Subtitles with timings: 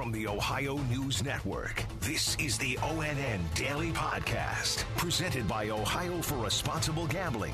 [0.00, 6.36] From the Ohio News Network, this is the ONN Daily Podcast, presented by Ohio for
[6.36, 7.52] Responsible Gambling.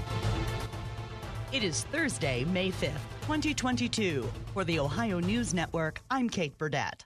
[1.50, 4.30] It is Thursday, May 5th, 2022.
[4.54, 7.04] For the Ohio News Network, I'm Kate Burdett.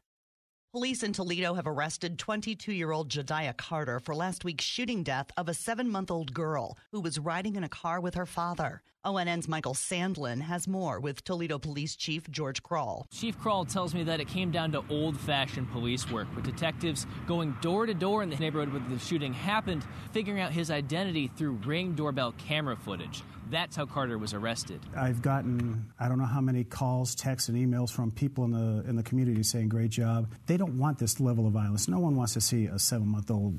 [0.72, 5.26] Police in Toledo have arrested 22 year old Jediah Carter for last week's shooting death
[5.36, 8.80] of a seven month old girl who was riding in a car with her father.
[9.04, 13.10] ONN's Michael Sandlin has more with Toledo Police Chief George Kral.
[13.10, 17.04] Chief Kral tells me that it came down to old fashioned police work, with detectives
[17.26, 21.26] going door to door in the neighborhood where the shooting happened, figuring out his identity
[21.36, 23.24] through ring doorbell camera footage.
[23.50, 24.80] That's how Carter was arrested.
[24.96, 28.88] I've gotten I don't know how many calls, texts, and emails from people in the
[28.88, 30.30] in the community saying great job.
[30.46, 31.88] They don't want this level of violence.
[31.88, 33.58] No one wants to see a seven month old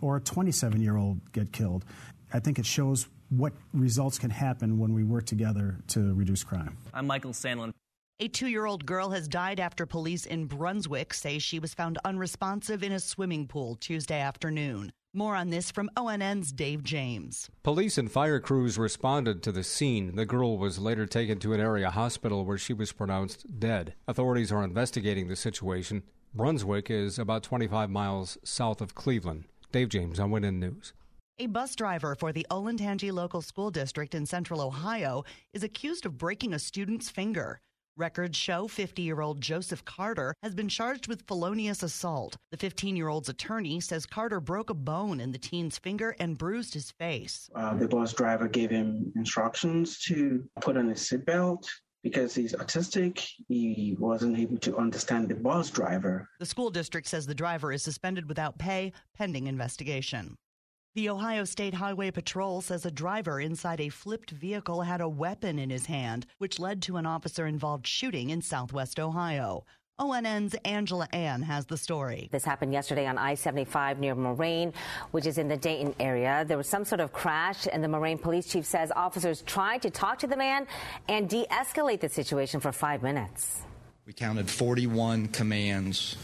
[0.00, 1.84] or a 27 year old get killed.
[2.32, 6.76] I think it shows what results can happen when we work together to reduce crime.
[6.92, 7.72] I'm Michael Sandlin.
[8.20, 11.98] A two year old girl has died after police in Brunswick say she was found
[12.04, 14.92] unresponsive in a swimming pool Tuesday afternoon.
[15.14, 17.50] More on this from ONN's Dave James.
[17.62, 20.16] Police and fire crews responded to the scene.
[20.16, 23.92] The girl was later taken to an area hospital where she was pronounced dead.
[24.08, 26.02] Authorities are investigating the situation.
[26.32, 29.44] Brunswick is about 25 miles south of Cleveland.
[29.70, 30.94] Dave James on ONN News.
[31.38, 36.16] A bus driver for the Olentangy Local School District in central Ohio is accused of
[36.16, 37.60] breaking a student's finger.
[37.96, 42.38] Records show 50 year old Joseph Carter has been charged with felonious assault.
[42.50, 46.38] The 15 year old's attorney says Carter broke a bone in the teen's finger and
[46.38, 47.50] bruised his face.
[47.54, 51.68] Uh, the bus driver gave him instructions to put on his seatbelt.
[52.02, 56.28] Because he's autistic, he wasn't able to understand the bus driver.
[56.40, 60.36] The school district says the driver is suspended without pay pending investigation.
[60.94, 65.58] The Ohio State Highway Patrol says a driver inside a flipped vehicle had a weapon
[65.58, 69.64] in his hand, which led to an officer involved shooting in southwest Ohio.
[69.98, 72.28] ONN's Angela An has the story.
[72.30, 74.74] This happened yesterday on I 75 near Moraine,
[75.12, 76.44] which is in the Dayton area.
[76.46, 79.90] There was some sort of crash, and the Moraine police chief says officers tried to
[79.90, 80.66] talk to the man
[81.08, 83.62] and de escalate the situation for five minutes.
[84.04, 86.18] We counted 41 commands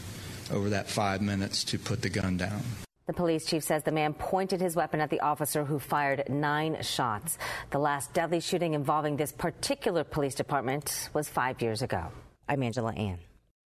[0.51, 2.61] over that five minutes to put the gun down.
[3.09, 6.77] The police chief says the man pointed his weapon at the officer who fired nine
[6.83, 7.39] shots.
[7.71, 12.11] The last deadly shooting involving this particular police department was five years ago.
[12.47, 13.17] I'm Angela An.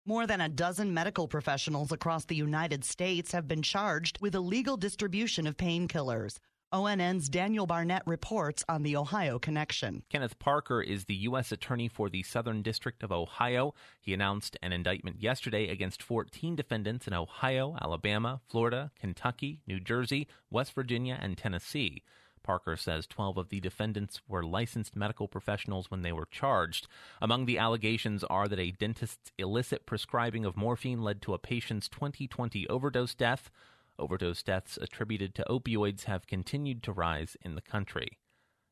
[0.04, 4.76] More than a dozen medical professionals across the United States have been charged with illegal
[4.76, 6.36] distribution of painkillers.
[6.72, 10.04] ONN's Daniel Barnett reports on the Ohio connection.
[10.08, 11.50] Kenneth Parker is the U.S.
[11.50, 13.74] Attorney for the Southern District of Ohio.
[14.00, 20.28] He announced an indictment yesterday against 14 defendants in Ohio, Alabama, Florida, Kentucky, New Jersey,
[20.48, 22.04] West Virginia, and Tennessee.
[22.44, 26.86] Parker says 12 of the defendants were licensed medical professionals when they were charged.
[27.20, 31.88] Among the allegations are that a dentist's illicit prescribing of morphine led to a patient's
[31.88, 33.50] 2020 overdose death.
[34.00, 38.18] Overdose deaths attributed to opioids have continued to rise in the country.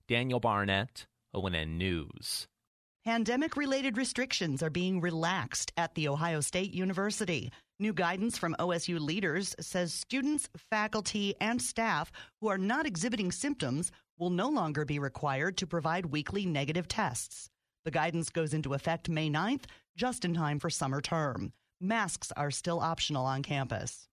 [0.08, 2.48] Daniel Barnett, ONN News.
[3.04, 7.52] Pandemic related restrictions are being relaxed at The Ohio State University.
[7.78, 12.10] New guidance from OSU leaders says students, faculty, and staff
[12.40, 17.48] who are not exhibiting symptoms will no longer be required to provide weekly negative tests.
[17.84, 19.64] The guidance goes into effect May 9th,
[19.96, 21.52] just in time for summer term.
[21.80, 24.08] Masks are still optional on campus.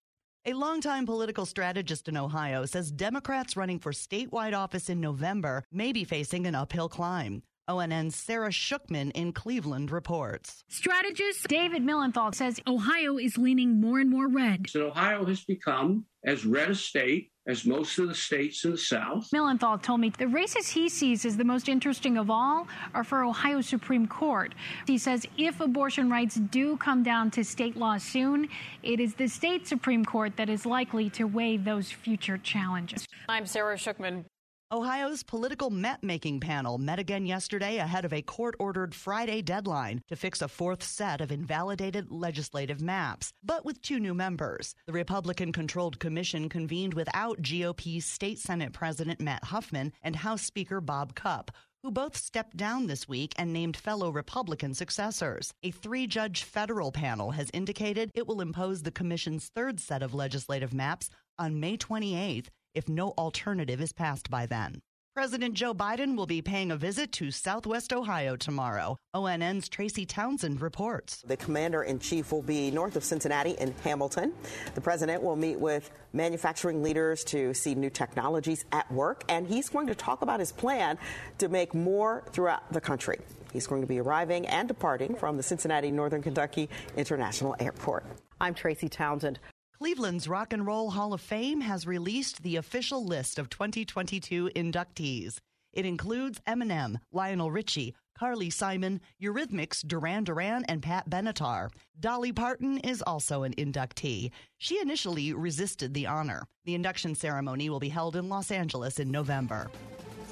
[0.48, 5.92] A longtime political strategist in Ohio says Democrats running for statewide office in November may
[5.92, 7.42] be facing an uphill climb.
[7.68, 10.64] ONN's Sarah Shookman in Cleveland reports.
[10.68, 14.70] Strategist David Millenthal says Ohio is leaning more and more red.
[14.70, 18.78] So Ohio has become as red a state as most of the states in the
[18.78, 19.30] South.
[19.34, 23.24] Millenthal told me the races he sees as the most interesting of all are for
[23.24, 24.56] Ohio Supreme Court.
[24.88, 28.48] He says if abortion rights do come down to state law soon,
[28.84, 33.06] it is the state Supreme Court that is likely to weigh those future challenges.
[33.30, 34.26] I'm Sarah Shookman.
[34.72, 40.02] Ohio's political map making panel met again yesterday ahead of a court ordered Friday deadline
[40.08, 44.74] to fix a fourth set of invalidated legislative maps, but with two new members.
[44.88, 50.82] The Republican controlled commission convened without GOP State Senate President Matt Huffman and House Speaker
[50.82, 51.52] Bob Cupp
[51.84, 55.54] who both stepped down this week and named fellow Republican successors.
[55.62, 60.16] A three judge federal panel has indicated it will impose the commission's third set of
[60.16, 64.82] legislative maps on May 28th if no alternative is passed by then.
[65.16, 68.98] President Joe Biden will be paying a visit to Southwest Ohio tomorrow.
[69.14, 71.24] ONN's Tracy Townsend reports.
[71.26, 74.34] The commander in chief will be north of Cincinnati in Hamilton.
[74.74, 79.70] The president will meet with manufacturing leaders to see new technologies at work, and he's
[79.70, 80.98] going to talk about his plan
[81.38, 83.18] to make more throughout the country.
[83.54, 88.06] He's going to be arriving and departing from the Cincinnati Northern Kentucky International Airport.
[88.42, 89.40] I'm Tracy Townsend.
[89.80, 95.40] Cleveland's Rock and Roll Hall of Fame has released the official list of 2022 inductees.
[95.74, 101.72] It includes Eminem, Lionel Richie, Carly Simon, Eurythmics, Duran Duran, and Pat Benatar.
[102.00, 104.32] Dolly Parton is also an inductee.
[104.58, 106.48] She initially resisted the honor.
[106.64, 109.70] The induction ceremony will be held in Los Angeles in November.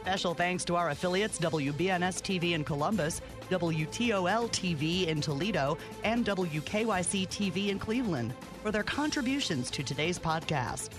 [0.03, 7.25] Special thanks to our affiliates WBNS TV in Columbus, WTOL TV in Toledo, and WKYC
[7.29, 10.89] TV in Cleveland for their contributions to today's podcast.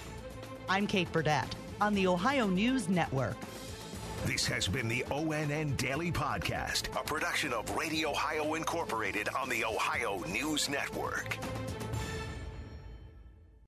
[0.71, 3.37] I'm Kate Burdett on the Ohio News Network.
[4.25, 9.67] This has been the ONN Daily Podcast, a production of Radio Ohio Incorporated on the
[9.67, 11.37] Ohio News Network.